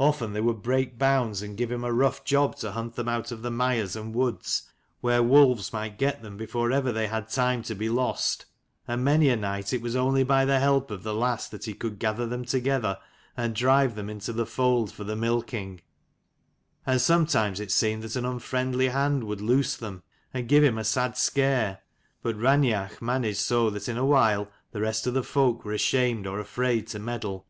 Often 0.00 0.32
they 0.32 0.40
would 0.40 0.60
break 0.60 0.98
bounds, 0.98 1.40
and 1.40 1.56
give 1.56 1.70
him 1.70 1.84
a 1.84 1.92
rough 1.92 2.24
job 2.24 2.56
to 2.56 2.72
hunt 2.72 2.96
them 2.96 3.06
out 3.08 3.30
of 3.30 3.42
the 3.42 3.50
mires 3.52 3.94
and 3.94 4.12
woods, 4.12 4.62
where 5.00 5.22
wolves 5.22 5.72
might 5.72 6.00
get 6.00 6.20
them 6.20 6.36
before 6.36 6.72
ever 6.72 6.90
they 6.90 7.06
had 7.06 7.28
time 7.28 7.62
to 7.62 7.74
be 7.76 7.88
lost. 7.88 8.44
And 8.88 9.04
many 9.04 9.28
a 9.28 9.36
night 9.36 9.72
it 9.72 9.80
was 9.80 9.94
only 9.94 10.24
by 10.24 10.44
the 10.44 10.58
help 10.58 10.90
of 10.90 11.04
the 11.04 11.14
lass 11.14 11.48
that 11.48 11.66
he 11.66 11.74
could 11.74 12.00
gather 12.00 12.26
them 12.26 12.44
together 12.44 12.98
and 13.36 13.54
drive 13.54 13.94
them 13.94 14.10
into 14.10 14.32
the 14.32 14.46
fold 14.46 14.90
for 14.90 15.04
the 15.04 15.14
milking: 15.14 15.80
and 16.84 17.00
sometimes 17.00 17.60
it 17.60 17.70
seemed 17.70 18.02
that 18.02 18.16
an 18.16 18.24
unfriendly 18.24 18.88
hand 18.88 19.22
would 19.22 19.40
loose 19.40 19.76
them, 19.76 20.02
and 20.34 20.48
give 20.48 20.64
him 20.64 20.76
a 20.76 20.82
sad 20.82 21.16
scare. 21.16 21.78
But 22.20 22.36
Raineach 22.36 23.00
managed 23.00 23.38
so 23.38 23.70
that 23.70 23.88
in 23.88 23.96
a 23.96 24.04
while 24.06 24.48
the 24.72 24.80
rest 24.80 25.06
of 25.06 25.14
the 25.14 25.22
folk 25.22 25.64
were 25.64 25.70
ashamed 25.72 26.26
or 26.26 26.40
afraid 26.40 26.88
to 26.88 26.98
meddle. 26.98 27.46